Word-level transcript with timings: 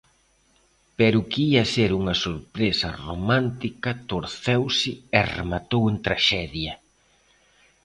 Pero 0.97 1.17
o 1.21 1.27
que 1.29 1.41
ía 1.51 1.63
ser 1.75 1.91
unha 1.99 2.15
sorpresa 2.25 2.89
romántica 3.07 3.91
torceuse 4.09 4.91
e 5.19 5.21
rematou 5.37 5.83
en 5.91 5.97
traxedia. 6.05 6.73